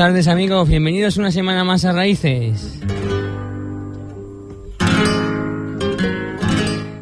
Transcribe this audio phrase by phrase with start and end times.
[0.00, 2.80] Tardes amigos, bienvenidos una semana más a Raíces.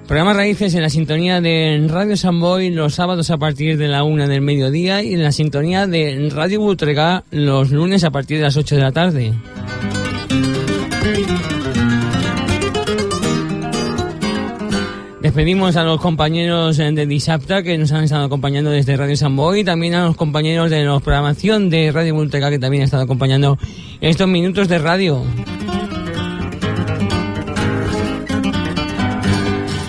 [0.08, 4.26] Programa Raíces en la sintonía de Radio Samboy los sábados a partir de la una
[4.26, 8.56] del mediodía y en la sintonía de Radio Butregá los lunes a partir de las
[8.56, 9.32] 8 de la tarde.
[15.38, 19.60] Despedimos a los compañeros eh, de Disapta que nos han estado acompañando desde Radio Samboy
[19.60, 23.04] y también a los compañeros de la programación de Radio Multeca que también han estado
[23.04, 23.56] acompañando
[24.00, 25.22] estos minutos de radio.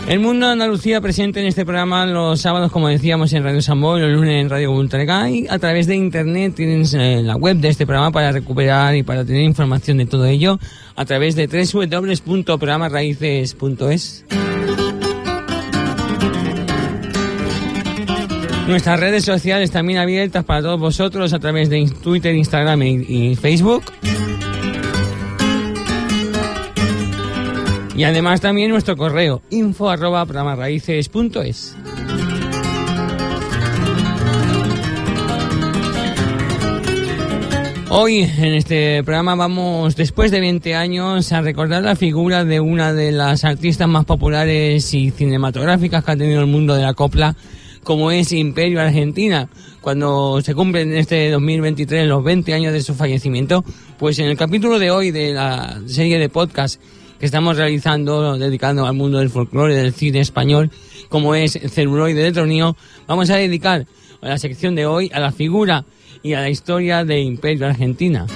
[0.07, 4.01] El mundo de Andalucía presente en este programa los sábados, como decíamos, en Radio Samboy,
[4.01, 7.69] los lunes en Radio Ultraga y a través de internet tienen eh, la web de
[7.69, 10.59] este programa para recuperar y para tener información de todo ello
[10.95, 14.25] a través de www.programarraíces.es.
[18.69, 23.81] Nuestras redes sociales también abiertas para todos vosotros a través de Twitter, Instagram y, Facebook.
[27.95, 31.75] Y además también nuestro correo info arroba programarraíces.es.
[37.89, 42.93] Hoy en este programa vamos, después de 20 años, a recordar la figura de una
[42.93, 47.35] de las artistas más populares y cinematográficas que ha tenido el mundo de la copla,
[47.89, 49.49] como es Imperio Argentina.
[49.81, 53.65] Cuando se cumplen en este 2023 los 20 años de su fallecimiento,
[53.97, 56.79] pues en el capítulo de hoy de la serie de podcast
[57.19, 60.69] que estamos realizando, dedicando al mundo del folclore, del cine español,
[61.09, 62.77] como es Celuloide de Tronío,
[63.07, 63.87] vamos a dedicar
[64.21, 65.83] la sección de hoy a la figura
[66.21, 68.27] y a la historia de Imperio Argentina.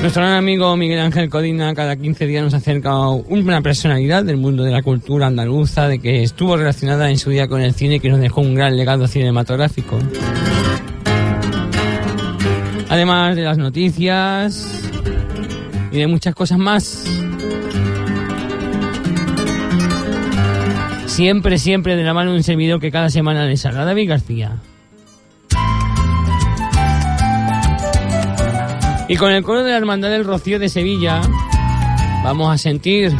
[0.00, 4.62] Nuestro gran amigo Miguel Ángel Codina cada 15 días nos acerca una personalidad del mundo
[4.62, 8.00] de la cultura andaluza, de que estuvo relacionada en su día con el cine y
[8.00, 9.98] que nos dejó un gran legado cinematográfico.
[12.88, 14.82] Además de las noticias
[15.90, 17.04] y de muchas cosas más.
[21.06, 24.52] Siempre, siempre de la mano de un servidor que cada semana les habla, David García.
[29.08, 31.22] Y con el coro de la Hermandad del Rocío de Sevilla,
[32.22, 33.10] vamos a sentir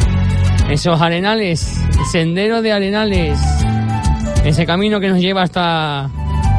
[0.68, 3.40] esos arenales, el sendero de arenales,
[4.44, 6.10] ese camino que nos lleva hasta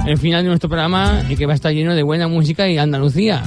[0.08, 2.80] el final de nuestro programa y que va a estar lleno de buena música y
[2.80, 3.44] Andalucía.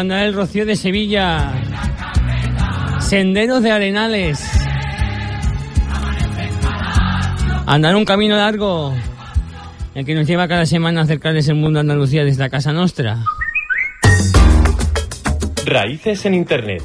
[0.00, 1.52] Hermandad del Rocío de Sevilla.
[3.00, 4.50] Senderos de Arenales.
[7.66, 8.94] Andar un camino largo.
[9.94, 12.72] El que nos lleva cada semana a acercarles el mundo a Andalucía desde la Casa
[12.72, 13.18] Nostra.
[15.66, 16.82] Raíces en Internet.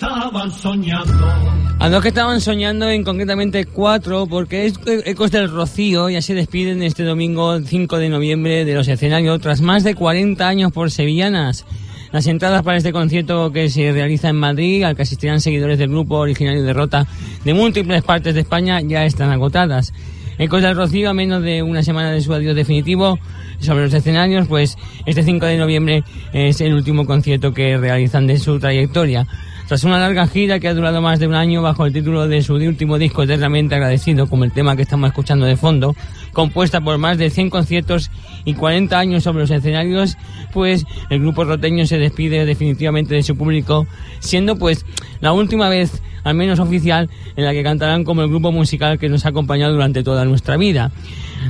[0.00, 6.22] www.programaraíces.es A dos que estaban soñando en concretamente cuatro, porque es Ecos del Rocío ya
[6.22, 10.72] se despiden este domingo 5 de noviembre de los escenarios tras más de 40 años
[10.72, 11.64] por sevillanas.
[12.12, 15.90] Las entradas para este concierto que se realiza en Madrid, al que asistirán seguidores del
[15.90, 17.06] grupo originario de Rota
[17.44, 19.92] de múltiples partes de España, ya están agotadas.
[20.38, 23.18] Ecos del Rocío, a menos de una semana de su adiós definitivo
[23.60, 24.76] sobre los escenarios, pues
[25.06, 29.26] este 5 de noviembre es el último concierto que realizan de su trayectoria.
[29.66, 32.42] Tras una larga gira que ha durado más de un año bajo el título de
[32.42, 35.96] su último disco Eternamente Agradecido, como el tema que estamos escuchando de fondo,
[36.34, 38.10] compuesta por más de 100 conciertos
[38.44, 40.18] y 40 años sobre los escenarios,
[40.52, 43.86] pues el grupo roteño se despide definitivamente de su público,
[44.18, 44.84] siendo pues
[45.20, 49.08] la última vez, al menos oficial, en la que cantarán como el grupo musical que
[49.08, 50.92] nos ha acompañado durante toda nuestra vida.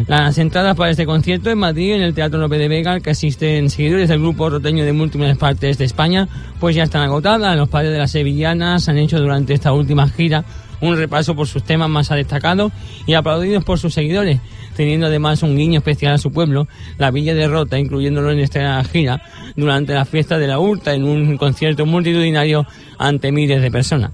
[0.07, 3.71] Las entradas para este concierto en Madrid, en el Teatro López de Vega, que asisten
[3.71, 6.29] seguidores del grupo roteño de múltiples partes de España,
[6.61, 7.57] pues ya están agotadas.
[7.57, 10.45] Los padres de las sevillanas han hecho durante esta última gira
[10.81, 12.73] un repaso por sus temas más destacados
[13.07, 14.41] y aplaudidos por sus seguidores,
[14.75, 18.83] teniendo además un guiño especial a su pueblo, la Villa de Rota, incluyéndolo en esta
[18.85, 19.23] gira
[19.57, 22.67] durante la fiesta de la Hurta en un concierto multitudinario
[22.99, 24.11] ante miles de personas.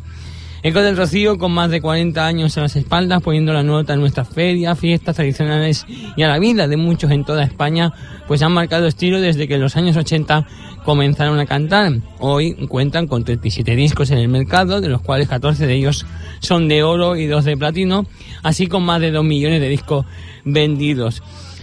[0.62, 4.00] Eco del Rocío, con más de 40 años a las espaldas, poniendo la nota en
[4.00, 5.86] nuestras ferias, fiestas tradicionales
[6.16, 7.94] y a la vida de muchos en toda España,
[8.28, 10.46] pues han marcado estilo desde que en los años 80
[10.84, 11.92] comenzaron a cantar.
[12.18, 16.06] Hoy cuentan con 37 discos en el mercado, de los cuales 14 de ellos
[16.40, 18.06] son de oro y 2 de platino,
[18.42, 20.06] así con más de 2 millones de discos
[20.44, 21.22] vendidos.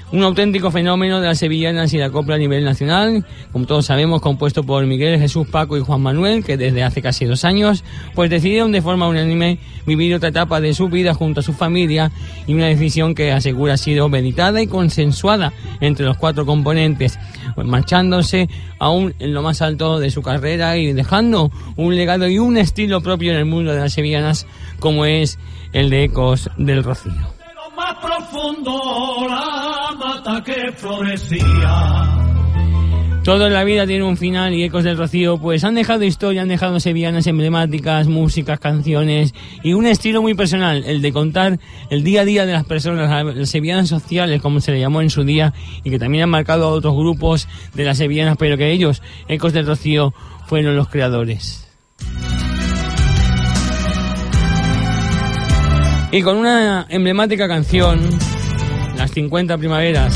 [0.09, 4.21] Un auténtico fenómeno de las sevillanas y la copla a nivel nacional, como todos sabemos,
[4.21, 7.83] compuesto por Miguel Jesús Paco y Juan Manuel, que desde hace casi dos años,
[8.15, 12.09] pues decidieron de forma unánime vivir otra etapa de su vida junto a su familia
[12.47, 17.19] y una decisión que asegura ha sido meditada y consensuada entre los cuatro componentes,
[17.55, 18.47] pues marchándose
[18.79, 23.01] aún en lo más alto de su carrera y dejando un legado y un estilo
[23.01, 24.47] propio en el mundo de las sevillanas
[24.79, 25.37] como es
[25.73, 27.36] el de Ecos del Rocío
[28.01, 32.17] profundo la mata que florecía.
[33.27, 36.43] Todo en la vida tiene un final y Ecos del Rocío pues han dejado historia,
[36.43, 42.05] han dejado sevillanas emblemáticas, músicas, canciones y un estilo muy personal, el de contar el
[42.05, 45.25] día a día de las personas, las sevillanas sociales como se le llamó en su
[45.25, 49.01] día y que también han marcado a otros grupos de las sevillanas, pero que ellos,
[49.27, 50.13] Ecos del Rocío,
[50.45, 51.66] fueron los creadores.
[56.17, 58.09] Y con una emblemática canción,
[58.97, 60.15] Las 50 Primaveras,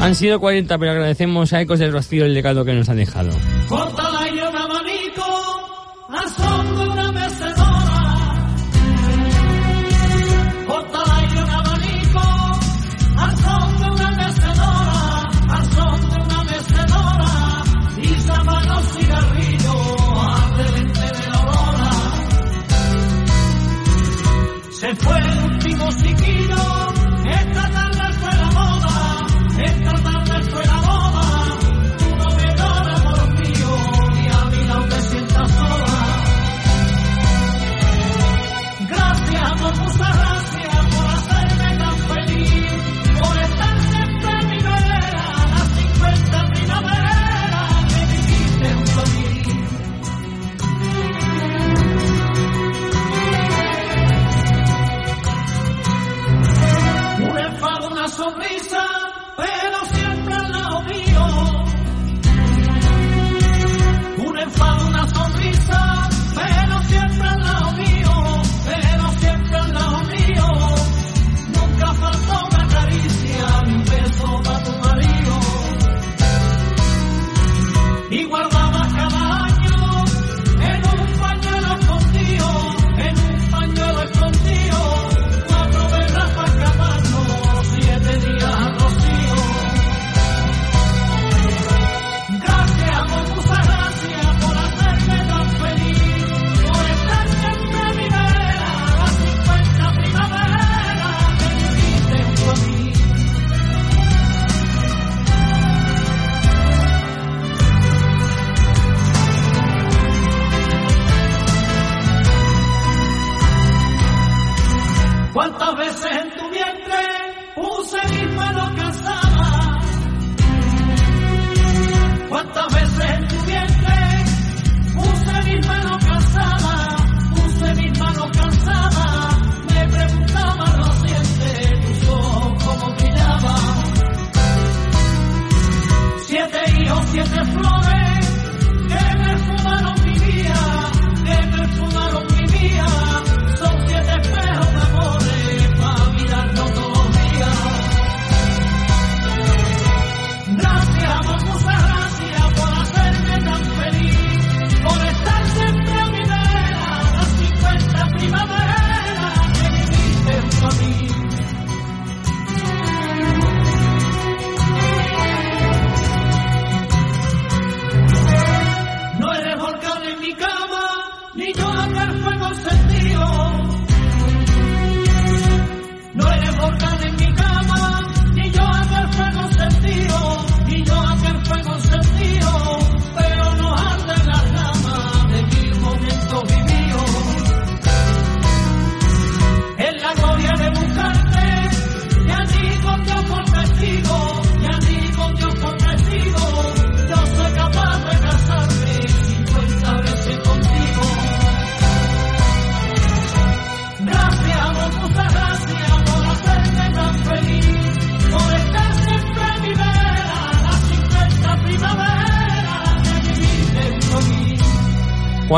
[0.00, 3.30] han sido 40, pero agradecemos a Ecos del Rocío el legado que nos ha dejado.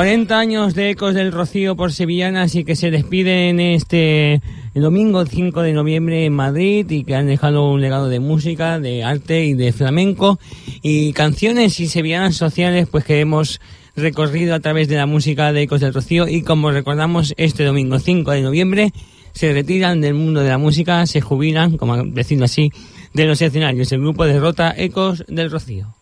[0.08, 4.40] 40 años de Ecos del Rocío por Sevillanas y que se despiden este
[4.74, 9.04] domingo 5 de noviembre en Madrid y que han dejado un legado de música, de
[9.04, 10.38] arte y de flamenco
[10.80, 13.60] y canciones y sevillanas sociales pues que hemos
[13.96, 17.98] recorrido a través de la música de Ecos del Rocío y como recordamos este domingo
[17.98, 18.92] 5 de noviembre
[19.34, 22.72] se retiran del mundo de la música, se jubilan, como decirlo así,
[23.12, 23.92] de los escenarios.
[23.92, 25.97] El grupo derrota Ecos del Rocío.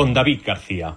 [0.00, 0.96] Con David García.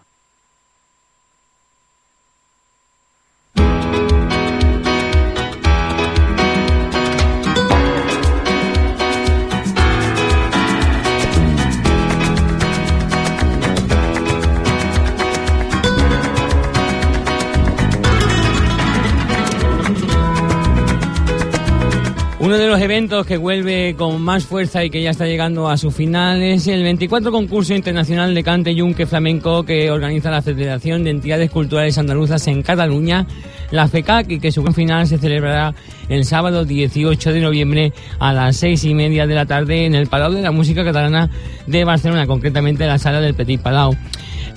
[22.53, 25.75] Uno de los eventos que vuelve con más fuerza y que ya está llegando a
[25.75, 31.03] su final es el 24 concurso internacional de cante yunque flamenco que organiza la Federación
[31.03, 33.25] de Entidades Culturales Andaluzas en Cataluña,
[33.71, 35.73] la FECAC, y que su final se celebrará
[36.09, 40.05] el sábado 18 de noviembre a las seis y media de la tarde en el
[40.05, 41.31] Palau de la Música Catalana
[41.65, 43.97] de Barcelona, concretamente en la sala del Petit Palau.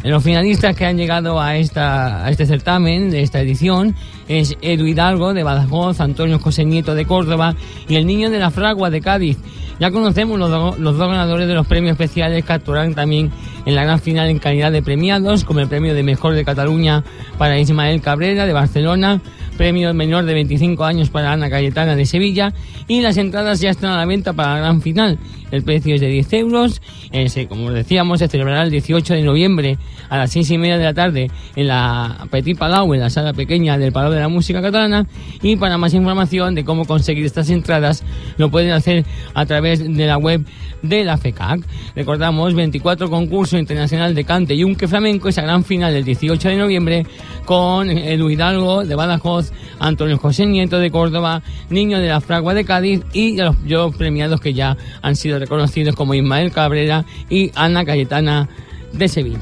[0.06, 3.96] Los finalistas que han llegado a, esta, este certamen, de esta edición,
[4.28, 7.56] es Edu Hidalgo de Badajoz, Antonio José Nieto de Córdoba
[7.88, 9.36] y el Niño de la Fragua de Cádiz.
[9.80, 13.32] Ya conocemos los, los dos ganadores de los premios especiales que actuarán también
[13.66, 17.02] en la gran final en calidad de premiados, como el premio de Mejor de Cataluña
[17.36, 19.20] para Ismael Cabrera de Barcelona,
[19.56, 22.54] premio menor de 25 años para Ana Cayetana de Sevilla
[22.86, 25.18] y las entradas ya están a la venta para la gran final.
[25.50, 29.78] El precio es de 10 euros, ese, como decíamos, se celebrará el 18 de noviembre
[30.08, 33.32] a las 6 y media de la tarde en la Petit Palau, en la sala
[33.32, 35.06] pequeña del Palau de la Música Catalana
[35.42, 38.02] y para más información de cómo conseguir estas entradas
[38.38, 40.44] lo pueden hacer a través de la web
[40.82, 41.60] de la FECAC.
[41.94, 46.56] Recordamos 24 concurso internacional de cante y unque flamenco, esa gran final del 18 de
[46.56, 47.06] noviembre
[47.44, 52.64] con Edu Hidalgo de Badajoz, Antonio José Nieto de Córdoba, Niño de la Fragua de
[52.64, 57.84] Cádiz y los, los premiados que ya han sido reconocidos como Ismael Cabrera y Ana
[57.84, 58.48] Cayetana
[58.92, 59.40] de Sevilla.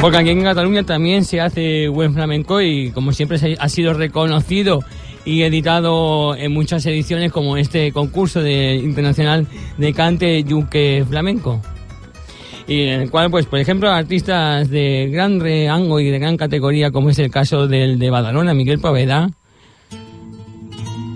[0.00, 4.80] Porque aquí en Cataluña también se hace buen flamenco y como siempre ha sido reconocido
[5.24, 9.46] y editado en muchas ediciones como este concurso de, internacional
[9.78, 11.62] de cante yunque flamenco.
[12.66, 16.90] Y en el cual, pues, por ejemplo, artistas de gran rango y de gran categoría,
[16.90, 19.30] como es el caso del de Badalona, Miguel Poveda,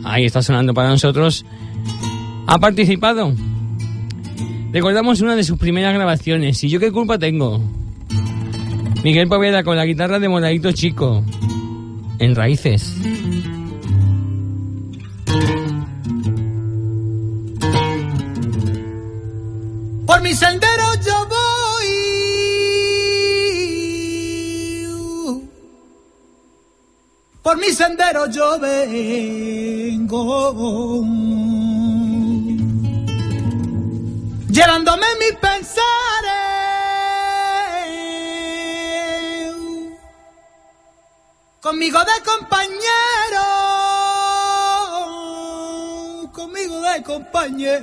[0.05, 1.45] ahí está sonando para nosotros,
[2.47, 3.33] ha participado.
[4.73, 7.63] Recordamos una de sus primeras grabaciones, y yo qué culpa tengo.
[9.05, 11.25] Miguel Poveda con la guitarra de Moradito Chico,
[12.19, 12.97] en Raíces.
[20.07, 20.76] Por mi sendero
[27.47, 30.11] Por mi sendero yo vengo.
[34.51, 35.85] Llevándome mis pensares.
[41.61, 43.45] Conmigo de compañero.
[46.33, 47.77] Conmigo de compañero.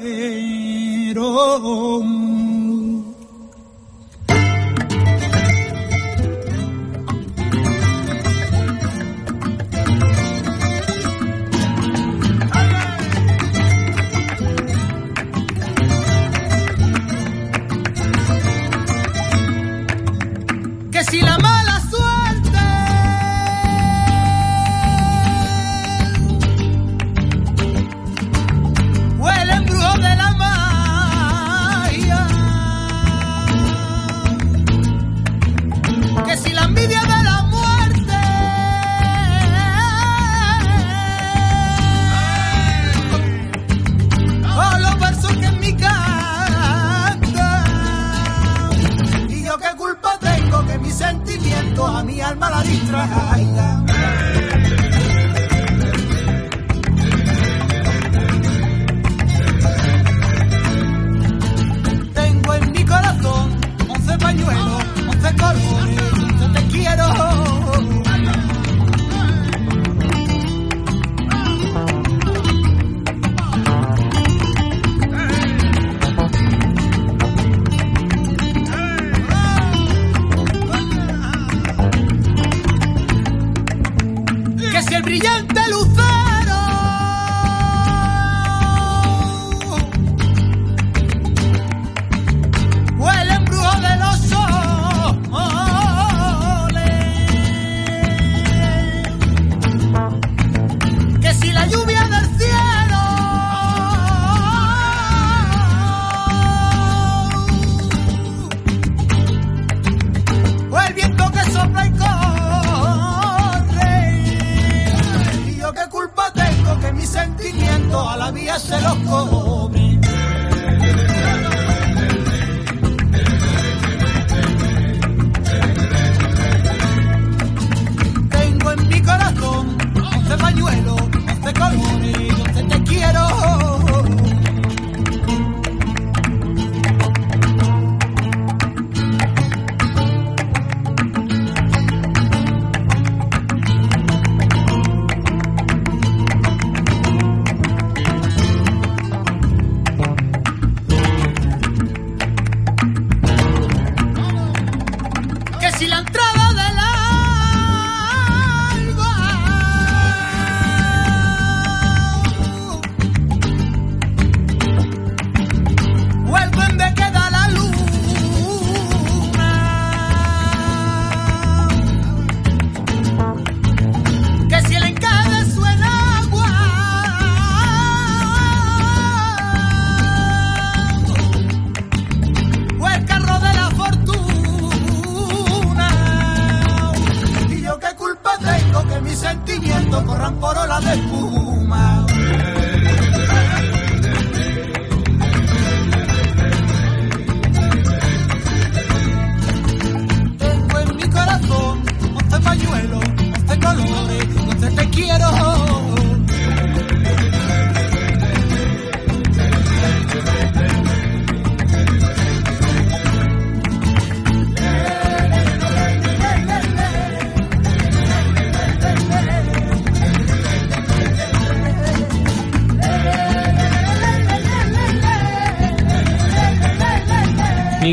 [21.14, 21.53] Si la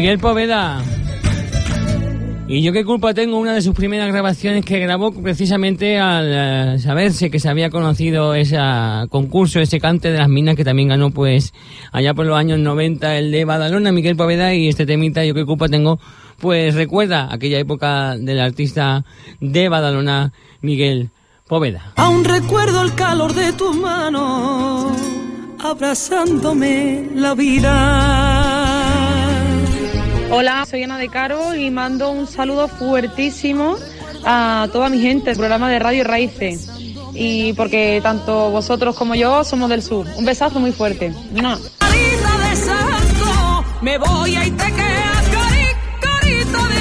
[0.01, 0.83] Miguel Poveda.
[2.49, 6.79] Y yo qué culpa tengo una de sus primeras grabaciones que grabó precisamente al eh,
[6.79, 8.57] saberse que se había conocido ese
[9.11, 11.53] concurso, ese cante de las minas que también ganó pues
[11.93, 15.45] allá por los años 90 el de Badalona, Miguel Poveda y este temita yo qué
[15.45, 16.01] culpa tengo
[16.39, 19.05] pues recuerda aquella época del artista
[19.39, 20.33] de Badalona,
[20.63, 21.11] Miguel
[21.47, 21.93] Poveda.
[21.97, 24.97] Aún recuerdo el calor de tus manos
[25.63, 28.20] abrazándome la vida.
[30.33, 33.77] Hola, soy Ana de Caro y mando un saludo fuertísimo
[34.25, 36.71] a toda mi gente del programa de Radio Raíces.
[37.15, 40.07] Y porque tanto vosotros como yo somos del sur.
[40.17, 41.13] Un besazo muy fuerte.
[41.33, 41.59] ¡Mua!
[41.79, 45.67] Carita de santo, me voy a Itequea, cari,
[46.01, 46.81] carita de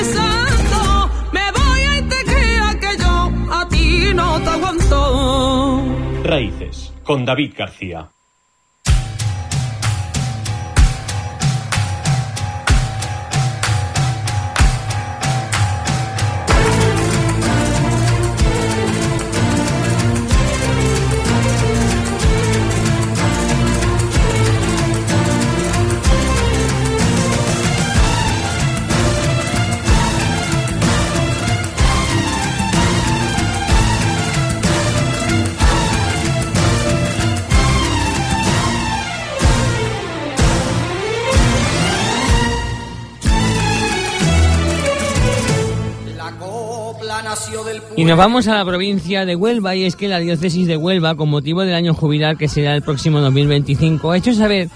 [47.96, 51.16] Y nos vamos a la provincia de Huelva y es que la diócesis de Huelva,
[51.16, 54.70] con motivo del año jubilar que será el próximo 2025, ha hecho saber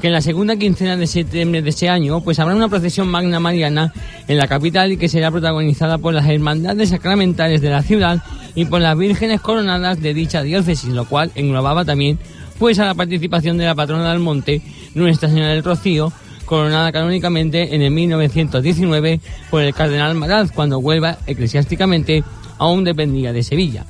[0.00, 3.38] que en la segunda quincena de septiembre de ese año pues habrá una procesión magna
[3.38, 3.92] mariana
[4.28, 8.22] en la capital y que será protagonizada por las hermandades sacramentales de la ciudad
[8.54, 12.18] y por las vírgenes coronadas de dicha diócesis, lo cual englobaba también
[12.58, 14.62] pues a la participación de la patrona del monte,
[14.94, 16.12] Nuestra Señora del Rocío,
[16.46, 22.24] coronada canónicamente en el 1919 por el cardenal Maraz, cuando Huelva eclesiásticamente
[22.60, 23.86] aún dependía de Sevilla.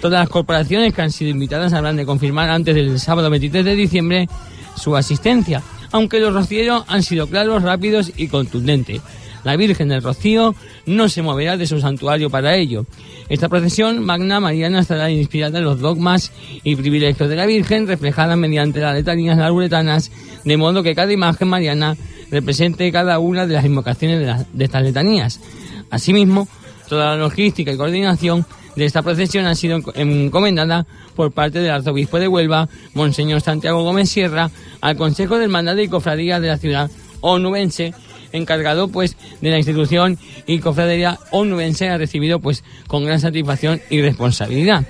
[0.00, 3.74] Todas las corporaciones que han sido invitadas habrán de confirmar antes del sábado 23 de
[3.74, 4.28] diciembre
[4.76, 9.00] su asistencia, aunque los rocieros han sido claros, rápidos y contundentes.
[9.44, 10.54] La Virgen del Rocío
[10.86, 12.84] no se moverá de su santuario para ello.
[13.28, 18.36] Esta procesión magna mariana estará inspirada en los dogmas y privilegios de la Virgen, reflejadas
[18.36, 20.10] mediante las letanías lauretanas,
[20.44, 21.96] de modo que cada imagen mariana
[22.30, 25.40] represente cada una de las invocaciones de, de estas letanías.
[25.90, 26.48] Asimismo,
[26.90, 28.44] toda la logística y coordinación
[28.76, 33.82] de esta procesión ha sido enco- encomendada por parte del arzobispo de Huelva, Monseñor Santiago
[33.82, 34.50] Gómez Sierra,
[34.82, 37.94] al Consejo de Hermandad y Cofradía de la ciudad onubense,
[38.32, 44.00] encargado pues de la institución y cofradía onubense ha recibido pues con gran satisfacción y
[44.02, 44.84] responsabilidad.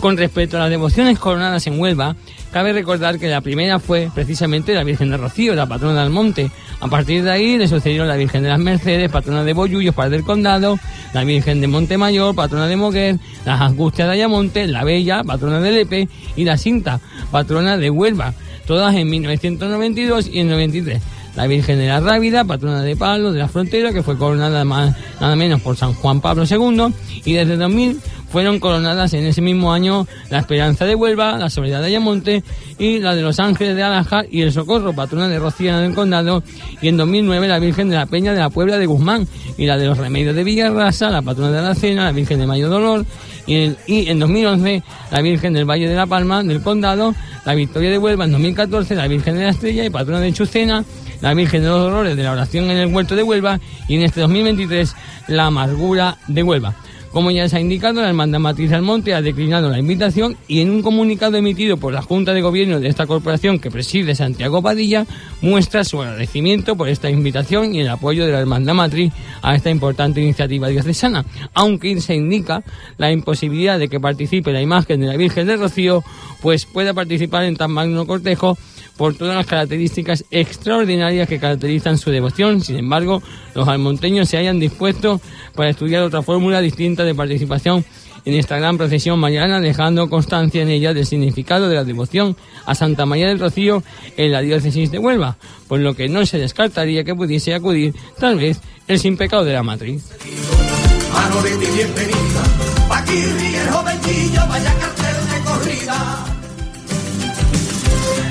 [0.00, 2.16] Con respecto a las devociones coronadas en Huelva,
[2.52, 6.50] cabe recordar que la primera fue precisamente la Virgen de Rocío, la patrona del monte.
[6.80, 10.16] A partir de ahí le sucedieron la Virgen de las Mercedes, patrona de Boyullos, padre
[10.16, 10.78] del condado,
[11.12, 15.72] la Virgen de Montemayor, patrona de Moguer, las Angustias de Ayamonte, la Bella, patrona de
[15.72, 18.32] Lepe, y la Cinta, patrona de Huelva,
[18.66, 21.02] todas en 1992 y en 93
[21.36, 24.96] la Virgen de la Rábida, patrona de Palo, de la Frontera, que fue coronada más,
[25.20, 26.92] nada menos por San Juan Pablo II,
[27.24, 31.80] y desde 2000 fueron coronadas en ese mismo año la Esperanza de Huelva, la Soledad
[31.80, 32.44] de Ayamonte
[32.78, 36.42] y la de los Ángeles de Alajar y el Socorro, patrona de Rocía del Condado,
[36.80, 39.26] y en 2009 la Virgen de la Peña de la Puebla de Guzmán
[39.58, 42.68] y la de los Remedios de Villarrasa, la patrona de Aracena, la Virgen de Mayo
[42.68, 43.04] Dolor
[43.46, 47.14] y, y en 2011 la Virgen del Valle de la Palma del Condado,
[47.44, 50.84] la Victoria de Huelva en 2014 la Virgen de la Estrella y patrona de Chucena,
[51.20, 54.02] la Virgen de los Dolores de la Oración en el Huerto de Huelva y en
[54.02, 54.94] este 2023
[55.28, 56.74] la Amargura de Huelva.
[57.12, 60.70] Como ya se ha indicado, la Hermandad Matriz Almonte ha declinado la invitación y en
[60.70, 65.06] un comunicado emitido por la Junta de Gobierno de esta corporación que preside Santiago Padilla,
[65.40, 69.70] muestra su agradecimiento por esta invitación y el apoyo de la Hermandad Matriz a esta
[69.70, 72.62] importante iniciativa diocesana, aunque se indica
[72.96, 76.04] la imposibilidad de que participe la imagen de la Virgen de Rocío,
[76.40, 78.56] pues pueda participar en tan magno cortejo
[79.00, 82.60] por todas las características extraordinarias que caracterizan su devoción.
[82.60, 83.22] Sin embargo,
[83.54, 85.22] los almonteños se hayan dispuesto
[85.54, 87.82] para estudiar otra fórmula distinta de participación
[88.26, 92.36] en esta gran procesión mariana, dejando constancia en ella del significado de la devoción
[92.66, 93.82] a Santa María del Rocío
[94.18, 98.36] en la diócesis de Huelva, por lo que no se descartaría que pudiese acudir, tal
[98.36, 100.10] vez, el sin pecado de la matriz.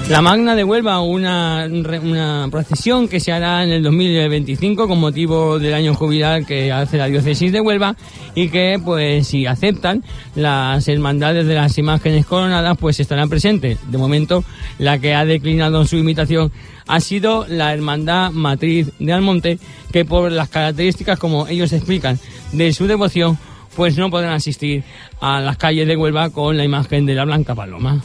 [0.09, 5.59] La Magna de Huelva, una, una procesión que se hará en el 2025 con motivo
[5.59, 7.95] del año jubilar que hace la diócesis de Huelva
[8.33, 13.77] y que, pues, si aceptan las hermandades de las imágenes coronadas, pues estarán presentes.
[13.91, 14.43] De momento,
[14.79, 16.51] la que ha declinado su invitación
[16.87, 19.59] ha sido la Hermandad Matriz de Almonte,
[19.91, 22.17] que por las características, como ellos explican,
[22.51, 23.37] de su devoción,
[23.75, 24.83] pues no podrán asistir
[25.21, 28.01] a las calles de Huelva con la imagen de la Blanca Paloma.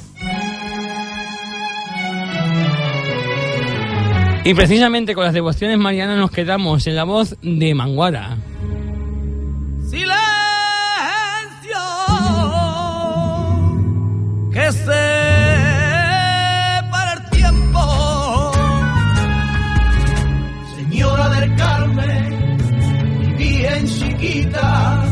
[4.46, 8.37] Y precisamente con las devociones marianas nos quedamos en la voz de Manguara.
[9.88, 10.12] Silencio,
[14.52, 14.92] que se
[16.90, 18.52] para el tiempo.
[20.76, 22.59] Señora del Carmen,
[23.38, 25.04] bien chiquita,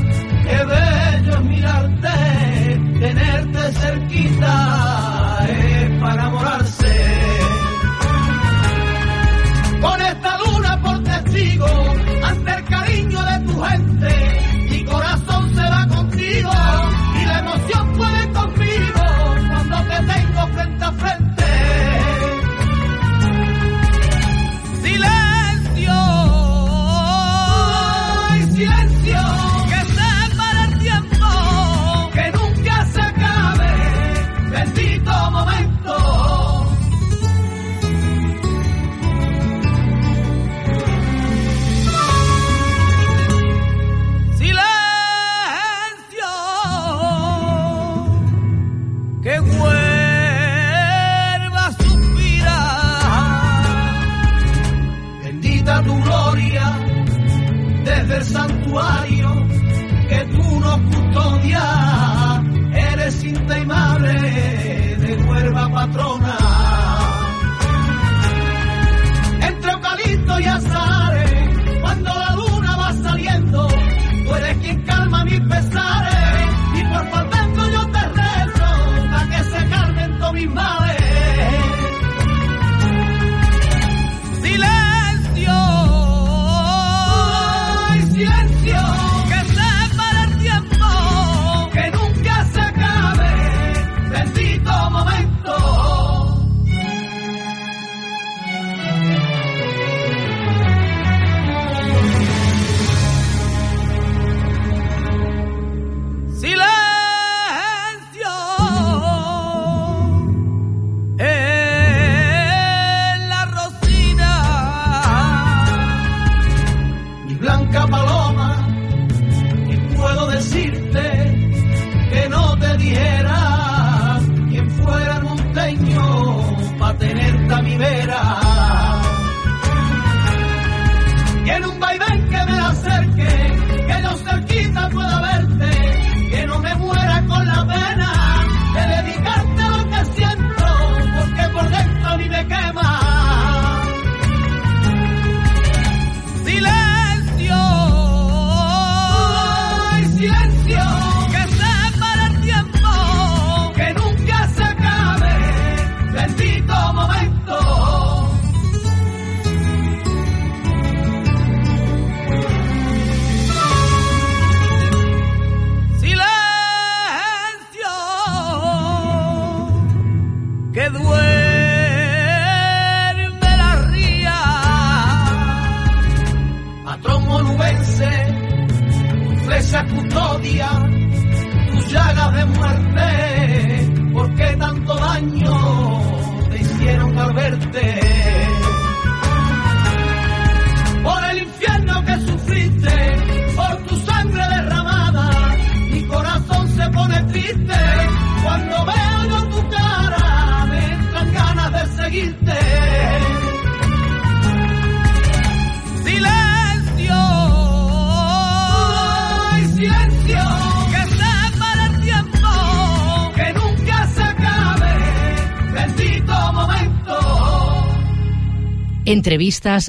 [0.44, 4.91] qué bello mirarte, tenerte cerquita,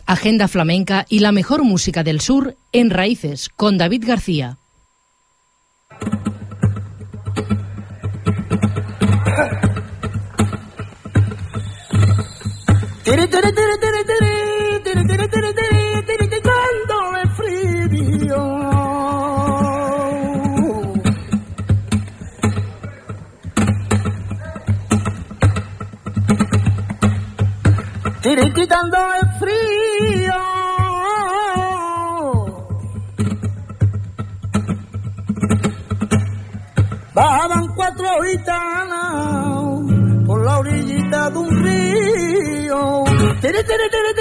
[0.06, 4.58] Agenda flamenca y la mejor música del sur en Raíces con David García
[29.44, 30.34] frío.
[37.14, 43.04] Bajaban cuatro gitanas por la orillita de un río.
[43.42, 44.12] Tiri, tiri, tiri,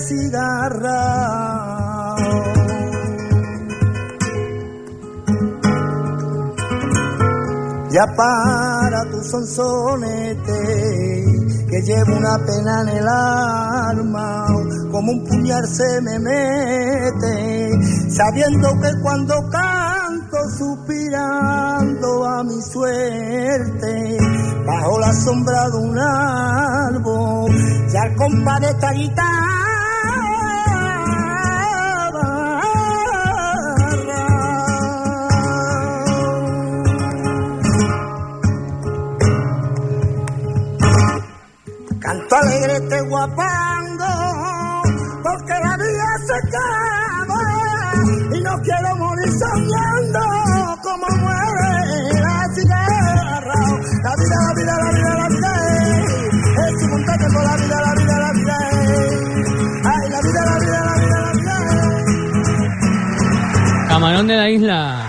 [0.00, 1.36] cigarra.
[7.90, 10.60] Ya para tu sonsonete,
[11.70, 14.46] que llevo una pena en el alma,
[14.92, 17.70] como un puñal se me mete,
[18.10, 24.18] sabiendo que cuando canto suspirando a mi suerte,
[24.66, 27.50] bajo la sombra de un árbol,
[27.90, 28.92] ya el compa de esta
[42.86, 44.14] este guapango,
[45.24, 47.42] porque la vida se acaba
[48.32, 50.20] y no quiero morir soñando
[50.82, 53.54] como muere la cigarra.
[54.04, 55.52] La vida, la vida, la vida, la vida
[56.68, 58.58] es, un montaje por la vida, la vida, la vida.
[59.84, 61.58] Ay, la vida, la vida, la vida, la vida.
[63.88, 65.05] Camarón de la isla.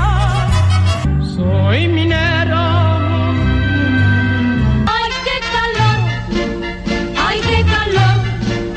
[1.34, 2.62] Soy minero.
[4.86, 5.98] ¡Ay, qué calor!
[7.26, 8.16] ¡Ay, qué calor!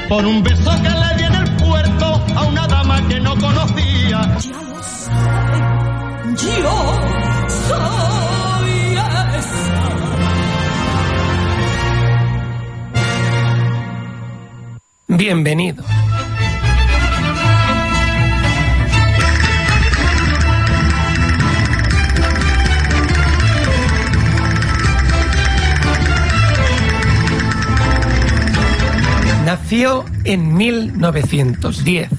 [0.10, 4.22] Por un beso que le di en el puerto a una dama que no conocía.
[4.40, 5.60] Ya lo sabe,
[6.38, 6.95] yo
[15.28, 15.84] Bienvenido.
[29.44, 32.10] Nació en 1910,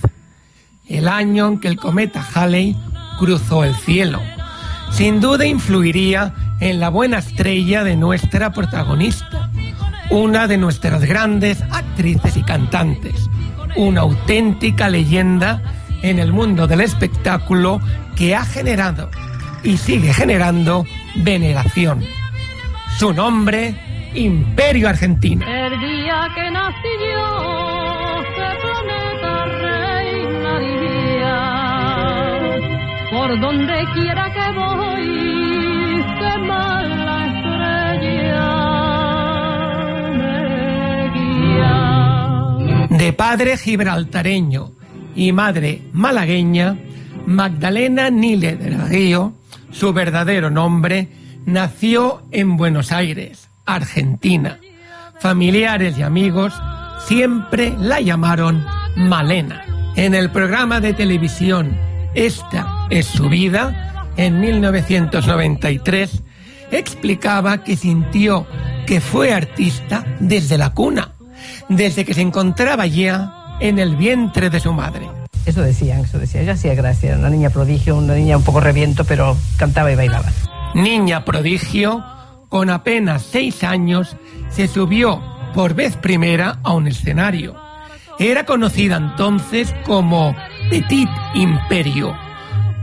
[0.88, 2.76] el año en que el cometa Halley
[3.20, 4.20] cruzó el cielo.
[4.90, 9.52] Sin duda influiría en la buena estrella de nuestra protagonista,
[10.10, 11.62] una de nuestras grandes
[11.96, 13.30] actrices y cantantes,
[13.74, 15.62] una auténtica leyenda
[16.02, 17.80] en el mundo del espectáculo
[18.14, 19.08] que ha generado
[19.62, 20.84] y sigue generando
[21.14, 22.04] veneración.
[22.98, 25.46] Su nombre, Imperio Argentina.
[25.46, 28.22] El día que nací yo,
[28.62, 29.46] planeta
[30.04, 30.66] reinaría.
[33.10, 35.35] Por donde quiera que voy,
[42.98, 44.72] De padre gibraltareño
[45.14, 46.78] y madre malagueña,
[47.26, 49.34] Magdalena Nile del Río,
[49.70, 51.08] su verdadero nombre,
[51.44, 54.58] nació en Buenos Aires, Argentina.
[55.20, 56.54] Familiares y amigos
[57.06, 58.64] siempre la llamaron
[58.96, 59.62] Malena.
[59.94, 61.76] En el programa de televisión
[62.14, 66.22] Esta es su vida, en 1993,
[66.70, 68.46] explicaba que sintió
[68.86, 71.15] que fue artista desde la cuna,
[71.68, 75.08] desde que se encontraba ya en el vientre de su madre.
[75.44, 76.44] Eso decían, eso decían.
[76.44, 80.30] Ella hacía gracia, una niña prodigio, una niña un poco reviento, pero cantaba y bailaba.
[80.74, 82.04] Niña prodigio,
[82.48, 84.16] con apenas seis años,
[84.50, 85.22] se subió
[85.54, 87.54] por vez primera a un escenario.
[88.18, 90.34] Era conocida entonces como
[90.68, 92.16] Petit Imperio.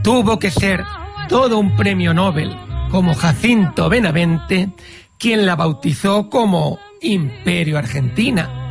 [0.02, 0.84] Tuvo que ser
[1.28, 2.56] todo un premio Nobel,
[2.90, 4.70] como Jacinto Benavente,
[5.18, 8.63] quien la bautizó como Imperio Argentina,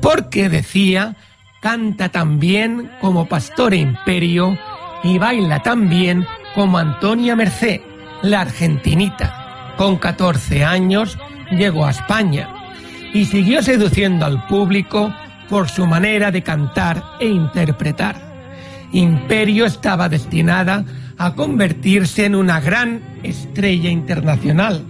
[0.00, 1.16] porque decía,
[1.60, 4.58] canta tan bien como Pastor Imperio
[5.02, 7.80] y baila tan bien como Antonia Merced,
[8.22, 9.74] la argentinita.
[9.76, 11.18] Con 14 años
[11.50, 12.48] llegó a España
[13.12, 15.12] y siguió seduciendo al público
[15.48, 18.30] por su manera de cantar e interpretar.
[18.92, 20.84] Imperio estaba destinada
[21.18, 24.84] a convertirse en una gran estrella internacional.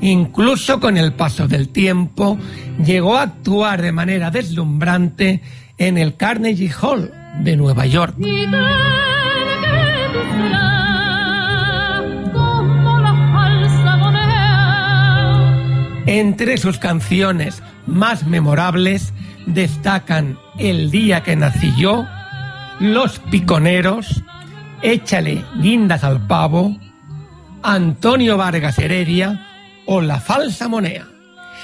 [0.00, 2.38] Incluso con el paso del tiempo,
[2.84, 5.42] llegó a actuar de manera deslumbrante
[5.76, 8.14] en el Carnegie Hall de Nueva York.
[16.06, 19.12] Entre sus canciones más memorables
[19.46, 22.06] destacan El día que nací yo,
[22.80, 24.22] Los piconeros,
[24.80, 26.76] Échale guindas al pavo,
[27.62, 29.47] Antonio Vargas Heredia
[29.90, 31.08] o La falsa moneda.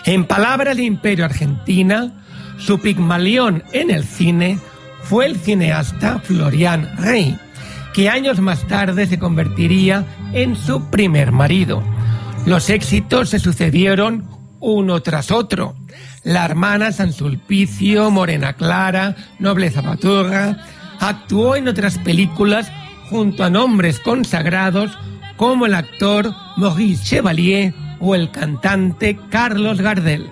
[0.06, 2.10] En palabras de Imperio Argentina,
[2.56, 4.58] su pigmalión en el cine
[5.02, 7.38] fue el cineasta Florian Rey,
[7.92, 11.82] que años más tarde se convertiría en su primer marido.
[12.46, 14.26] Los éxitos se sucedieron
[14.58, 15.76] uno tras otro.
[16.22, 20.64] La hermana San Sulpicio, Morena Clara, Nobleza Paturra,
[20.98, 22.72] actuó en otras películas
[23.10, 24.96] junto a nombres consagrados
[25.36, 30.28] como el actor Maurice Chevalier o el cantante Carlos Gardel.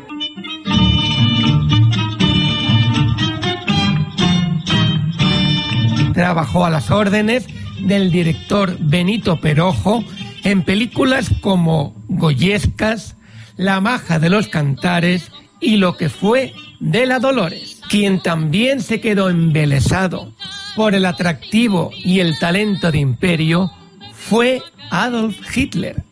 [6.12, 7.46] Trabajó a las órdenes
[7.80, 10.04] del director Benito Perojo
[10.44, 13.16] en películas como Goyescas,
[13.56, 19.00] La maja de los cantares y lo que fue de la Dolores, quien también se
[19.00, 20.34] quedó embelesado
[20.76, 23.70] por el atractivo y el talento de Imperio
[24.12, 26.02] fue Adolf Hitler.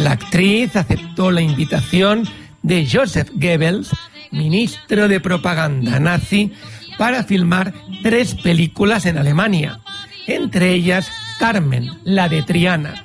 [0.00, 2.26] La actriz aceptó la invitación
[2.62, 3.90] de Joseph Goebbels,
[4.30, 6.52] ministro de propaganda nazi,
[6.96, 9.80] para filmar tres películas en Alemania,
[10.26, 13.04] entre ellas Carmen, la de Triana.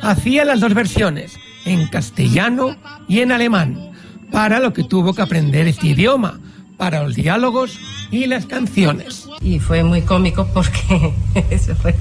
[0.00, 2.76] Hacía las dos versiones, en castellano
[3.08, 3.90] y en alemán,
[4.30, 6.38] para lo que tuvo que aprender este idioma,
[6.76, 7.78] para los diálogos
[8.10, 9.28] y las canciones.
[9.40, 11.12] Y fue muy cómico porque
[11.50, 11.94] eso fue,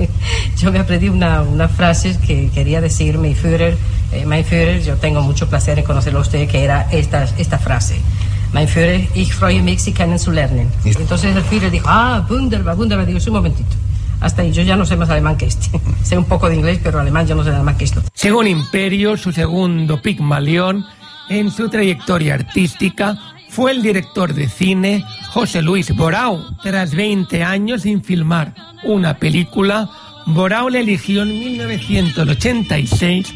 [0.58, 3.78] yo me aprendí una, una frase que quería decir mi Führer,
[4.12, 7.58] eh, mein Führer, yo tengo mucho placer en conocerlo a usted, que era esta, esta
[7.58, 7.96] frase.
[8.54, 10.70] Mein Führer, ich freue mich, Sie kennen zu lernen.
[10.84, 13.76] Entonces el Führer dijo, ah, wunderbar, wunderbar, digo, un momentito.
[14.22, 15.80] Hasta ahí, yo ya no sé más alemán que este.
[16.04, 18.02] sé un poco de inglés, pero alemán yo no sé nada más que esto.
[18.14, 20.86] Según Imperio, su segundo Pigmalión,
[21.30, 23.18] en su trayectoria artística,
[23.56, 26.58] fue el director de cine José Luis Borau.
[26.62, 28.54] Tras 20 años sin filmar
[28.84, 29.90] una película,
[30.26, 33.34] Borau le eligió en 1986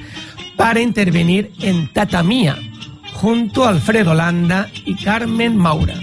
[0.58, 2.58] para intervenir en Tatamía,
[3.14, 5.96] junto a Alfredo Landa y Carmen Maura.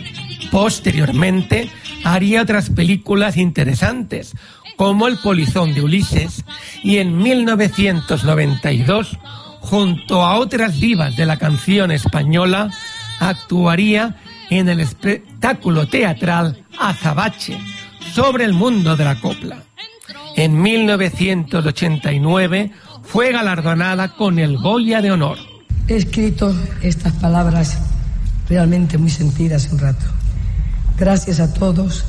[0.51, 1.71] Posteriormente,
[2.03, 4.33] haría otras películas interesantes,
[4.77, 6.43] como El Polizón de Ulises,
[6.83, 9.19] y en 1992,
[9.61, 12.71] junto a otras divas de la canción española,
[13.21, 14.17] actuaría
[14.51, 17.59] en el espectáculo teatral Azabache
[18.13, 19.63] sobre el mundo de la copla.
[20.37, 25.39] En 1989 fue galardonada con el Goya de Honor.
[25.89, 27.79] He escrito estas palabras
[28.49, 30.05] realmente muy sentidas un rato.
[30.99, 32.05] Gracias a todos,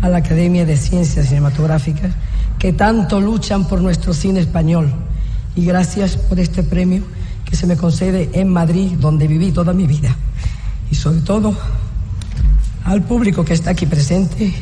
[0.00, 2.14] a la Academia de Ciencias Cinematográficas,
[2.58, 4.92] que tanto luchan por nuestro cine español.
[5.54, 7.02] Y gracias por este premio
[7.48, 10.14] que se me concede en Madrid, donde viví toda mi vida.
[10.90, 11.56] Y sobre todo
[12.84, 14.52] al público que está aquí presente,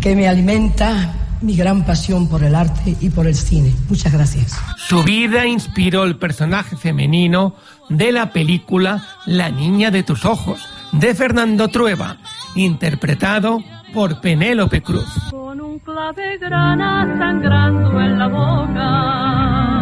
[0.00, 3.72] que me alimenta mi gran pasión por el arte y por el cine.
[3.88, 4.58] Muchas gracias.
[4.76, 7.54] Su vida inspiró el personaje femenino
[7.88, 12.18] de la película La niña de tus ojos, de Fernando Trueba,
[12.54, 13.62] interpretado
[13.92, 15.08] por Penélope Cruz.
[15.30, 19.79] Con un clave grana sangrando en la boca,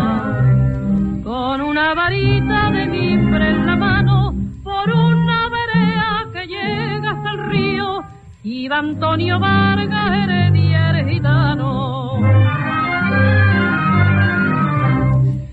[1.38, 4.34] con una varita de mimbre en la mano,
[4.64, 8.00] por una vereda que llega hasta el río,
[8.42, 12.18] iba Antonio Vargas Heredia gitano.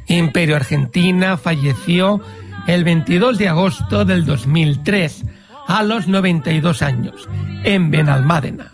[0.07, 2.19] Imperio Argentina falleció
[2.65, 5.23] el 22 de agosto del 2003
[5.67, 7.29] a los 92 años
[7.63, 8.71] en Benalmádena.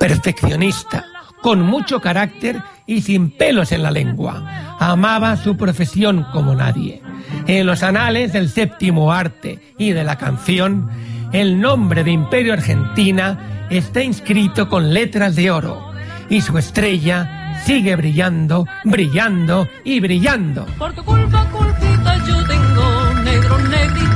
[0.00, 1.04] Perfeccionista,
[1.42, 4.76] con mucho carácter y sin pelos en la lengua.
[4.80, 7.00] Amaba su profesión como nadie.
[7.46, 10.90] En los anales del séptimo arte y de la canción,
[11.32, 15.92] el nombre de Imperio Argentina está inscrito con letras de oro
[16.30, 20.66] y su estrella sigue brillando, brillando y brillando.
[20.78, 24.07] Por tu culpa, culpita, yo tengo negro, negrito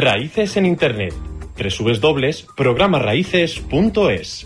[0.00, 1.14] Raíces en Internet.
[1.56, 4.44] www.programaraíces.es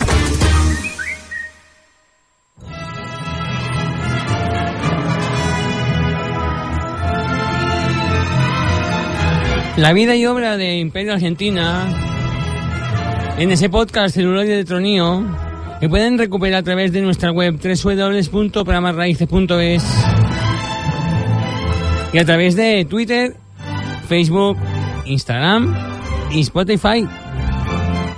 [9.77, 11.87] La vida y obra de Imperio Argentina
[13.39, 15.23] en ese podcast Celuloide de Tronío
[15.81, 19.85] que pueden recuperar a través de nuestra web www.programarraíces.es
[22.13, 23.37] y a través de Twitter,
[24.09, 24.57] Facebook,
[25.07, 25.75] Instagram
[26.33, 27.07] y Spotify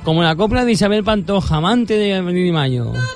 [0.05, 2.93] como la copla de Isabel Pantoja, amante de Abril Mayo.
[2.93, 3.07] Rosa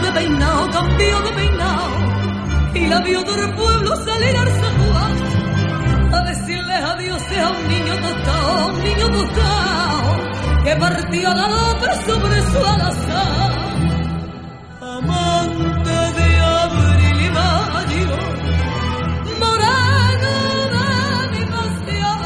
[0.00, 1.88] de peinado, cambió de peinado.
[2.74, 4.76] Y la vio del pueblo salir al San
[6.14, 10.31] a decirle adiós a un niño tostado, un niño tostado,
[10.64, 11.48] que partió la
[12.06, 13.52] sobre su alazán.
[14.80, 18.16] Amante de abril y mayo,
[19.40, 20.34] moreno
[20.72, 22.20] de mi pasión,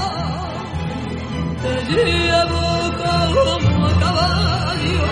[1.63, 2.65] te llevo
[2.99, 5.05] como a caballo,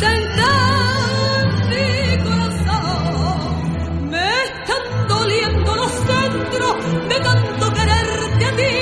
[0.00, 1.90] sentado en mi
[2.24, 3.50] corazón,
[4.10, 6.74] me están doliendo los centros
[7.08, 8.81] de tanto quererte a ti,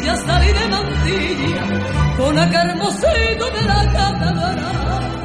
[0.00, 5.19] mantilla, salí de mantilla, con acá hermosito de la cámara.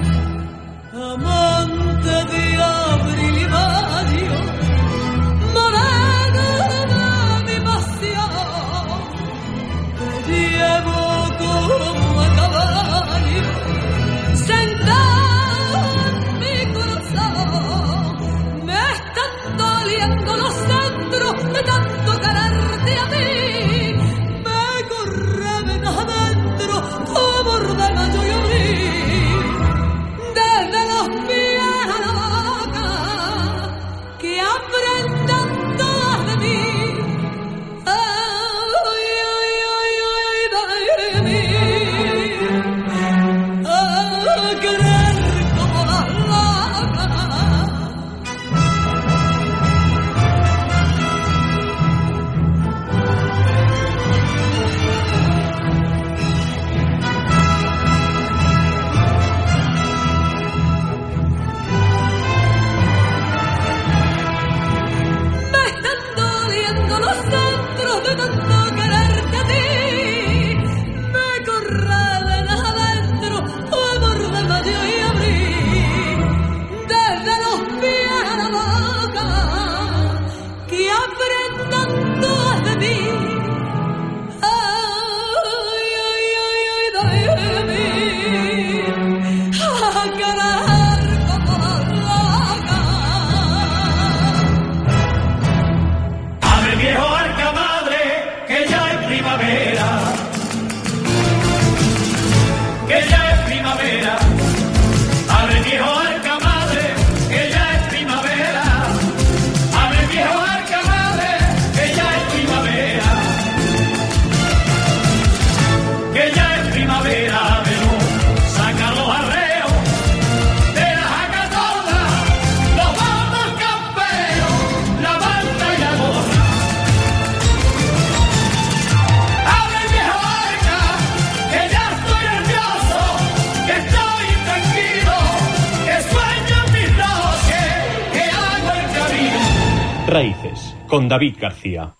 [141.16, 141.96] David García.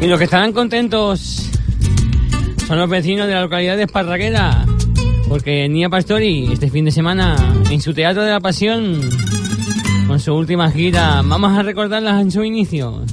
[0.00, 1.48] Y los que estarán contentos
[2.66, 4.66] son los vecinos de la localidad de Esparraguera,
[5.28, 7.36] porque Nia Pastori este fin de semana
[7.70, 9.00] en su Teatro de la Pasión,
[10.08, 13.04] con su última gira, vamos a recordarlas en su inicio.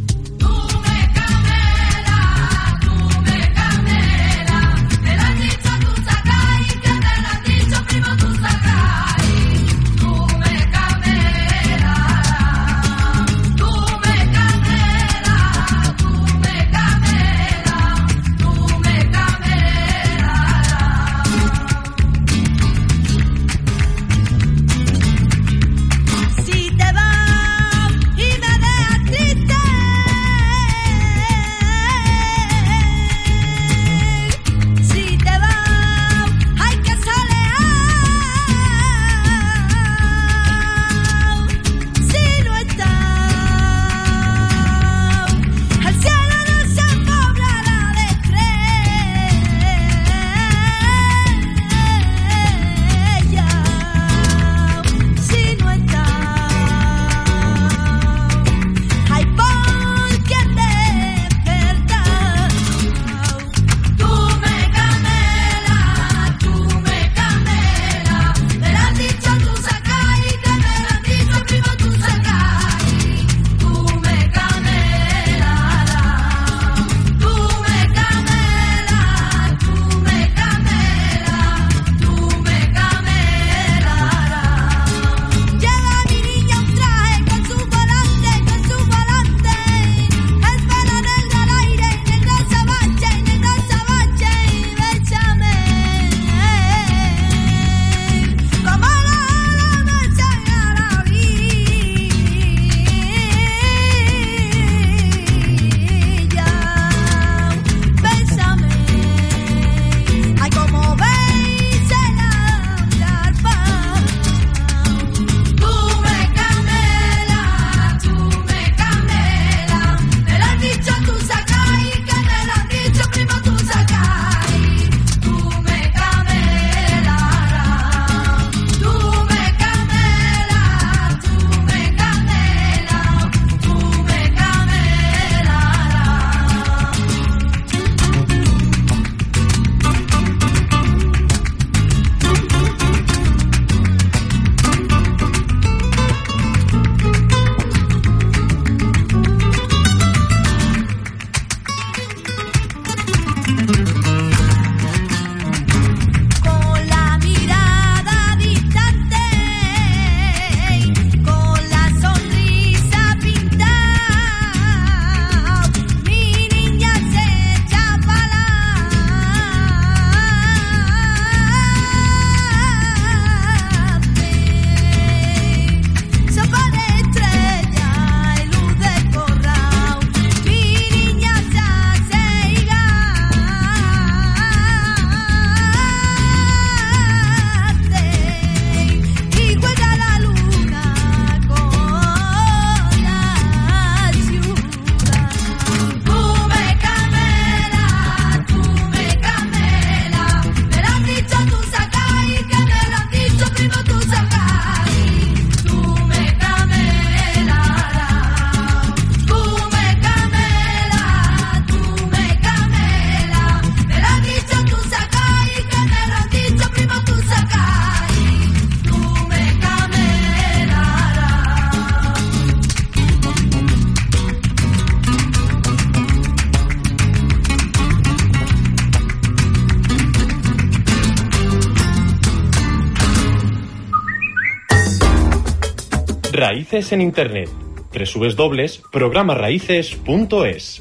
[236.50, 237.48] Raíces en Internet.
[237.92, 240.80] Tresubes dobles, programaraíces.es.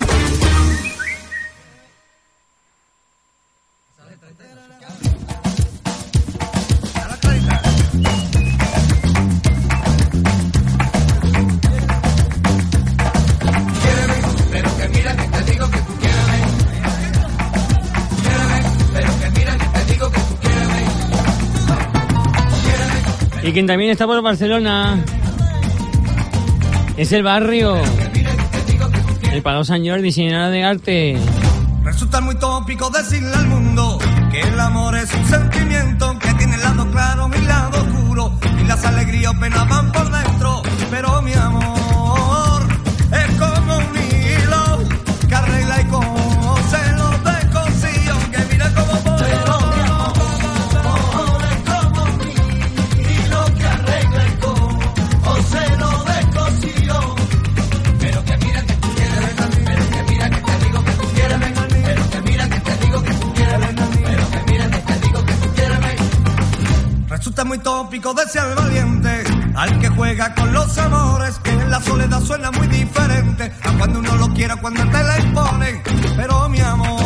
[23.42, 25.04] Y quien también está por Barcelona,
[26.98, 27.76] es el barrio.
[29.32, 31.16] El Palau San Jordi, de arte.
[31.84, 34.00] Resulta muy tópico decirle al mundo
[34.32, 38.32] que el amor es un sentimiento que tiene el lado claro y el lado oscuro.
[38.60, 41.77] Y las alegrías o penas van por dentro, pero mi amor.
[68.00, 69.24] tópico de valiente,
[69.56, 73.98] al que juega con los amores, que en la soledad suena muy diferente a cuando
[73.98, 75.82] uno lo quiera, cuando te la imponen.
[76.16, 76.97] Pero mi amor.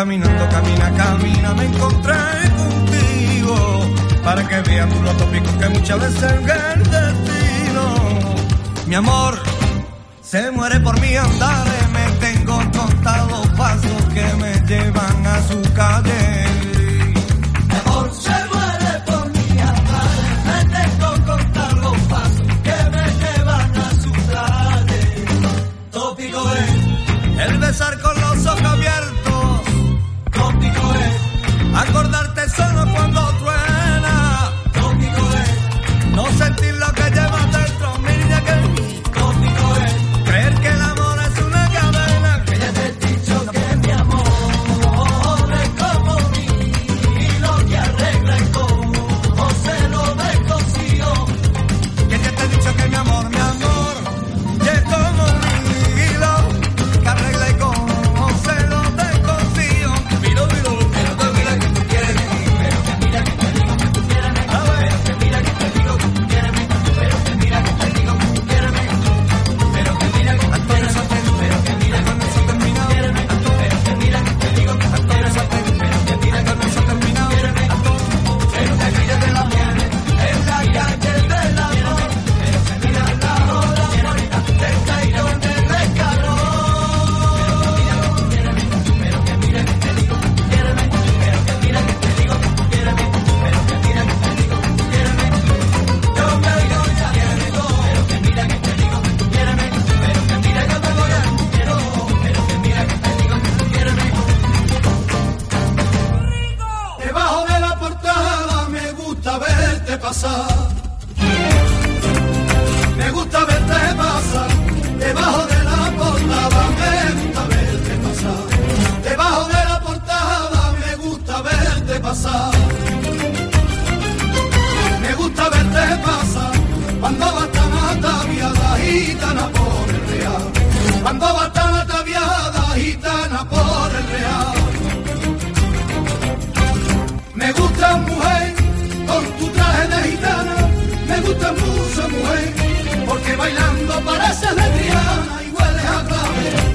[0.00, 2.14] Caminando, camina, camina, me encontré
[2.56, 3.80] contigo.
[4.24, 7.94] Para que vean los tópicos que muchas veces el destino.
[8.86, 9.38] Mi amor
[10.22, 11.79] se muere por mi andar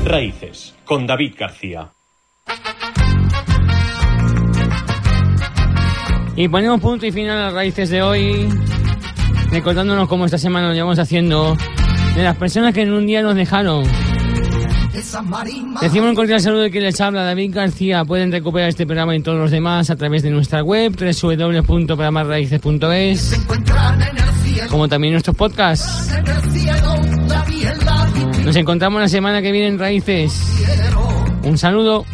[0.05, 1.91] Raíces, con David García.
[6.35, 8.47] Y ponemos punto y final a las raíces de hoy,
[9.49, 11.57] recordándonos cómo esta semana lo llevamos haciendo,
[12.15, 13.83] de las personas que en un día nos dejaron.
[15.81, 18.05] Decimos un cordial saludo de quien les habla, David García.
[18.05, 23.41] Pueden recuperar este programa y todos los demás a través de nuestra web, www.programasraíces.es,
[24.69, 26.11] como también nuestros podcasts.
[28.45, 30.31] Nos encontramos la semana que viene en Raíces.
[31.41, 32.05] Un saludo.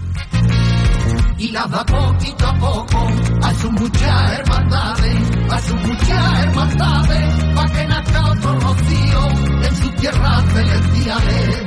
[1.37, 3.07] Y lava poquito a poco
[3.41, 5.15] a sus muchas hermandades,
[5.49, 9.29] a sus muchas hermandades, para que nazca otro rocío
[9.67, 11.63] en sus tierras celestiales.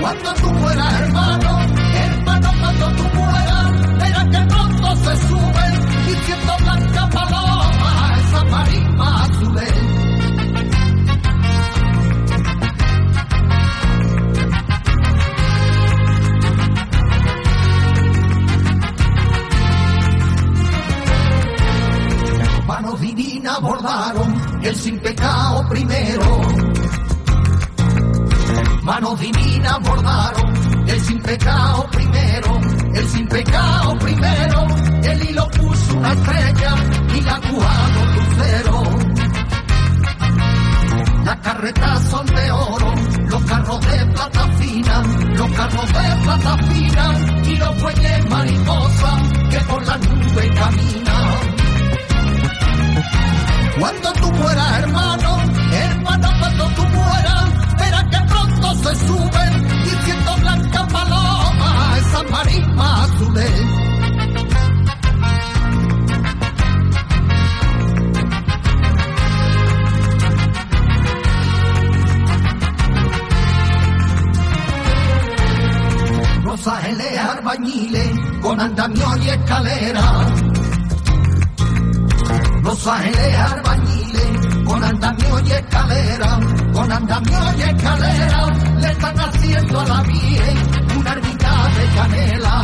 [0.00, 1.59] Cuando tú fueras hermano,
[23.20, 26.40] Manos divinas bordaron el sin pecado primero.
[28.82, 32.60] Manos divinas bordaron el sin pecado primero.
[32.94, 34.66] El sin pecado primero.
[35.02, 36.74] El hilo puso una estrella
[37.14, 38.82] y la cuajó lucero.
[41.22, 42.94] Las carretas son de oro,
[43.28, 45.02] los carros de plata fina,
[45.36, 47.14] los carros de plata fina
[47.44, 50.99] y los bueyes mariposa que por la nube caminan.
[54.40, 55.38] Mueras, hermano,
[55.72, 63.66] hermano, cuando tú mueras, verás que pronto se suben diciendo blanca paloma, esa marisma azules.
[76.44, 78.10] Los ángeles albañiles
[78.40, 80.09] con andamio y escalera
[82.70, 86.38] los ángeles albañiles, con andamio y escalera,
[86.72, 88.46] con andamio y escalera,
[88.78, 90.56] le están haciendo a la Virgen
[90.96, 92.54] una ermita de canela.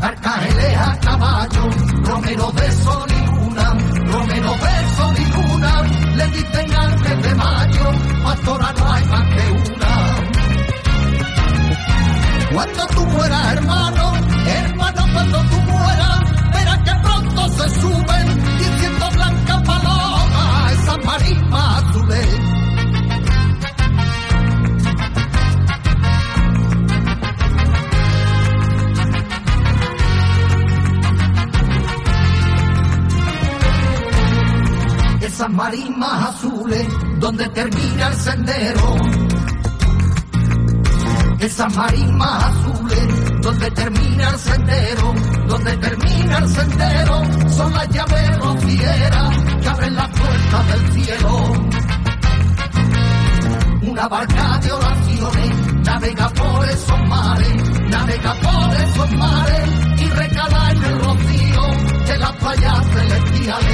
[0.00, 1.70] Arcángeles a caballo,
[2.04, 3.76] romero de sol y luna,
[4.12, 5.82] romero de sol y luna,
[6.18, 7.90] le dicen antes de mayo,
[8.22, 9.92] pastora no hay más que una.
[12.54, 14.12] Cuando tú mueras, hermano,
[14.46, 16.35] hermano, cuando tú mueras,
[17.70, 18.26] suben
[18.58, 22.40] diciendo blanca paloma, esa marisma azules.
[35.20, 36.86] Esas marismas azules
[37.18, 38.96] donde termina el sendero.
[41.40, 43.15] Esas marismas azules
[43.46, 45.14] donde termina el sendero,
[45.46, 51.52] donde termina el sendero, son las llaves rocieras que abren las puertas del cielo.
[53.82, 55.50] Una barca de oraciones
[55.84, 59.70] navega por esos mares, navega por esos mares
[60.00, 61.62] y recala en el rocío
[62.08, 63.66] de las playas celestiales.